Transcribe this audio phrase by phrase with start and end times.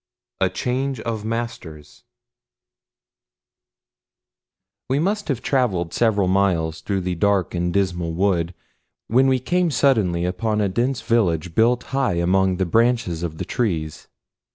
[0.41, 2.03] III A CHANGE OF MASTERS
[4.89, 8.55] WE MUST HAVE TRAVELED SEVERAL MILES THROUGH the dark and dismal wood
[9.05, 13.45] when we came suddenly upon a dense village built high among the branches of the
[13.45, 14.07] trees.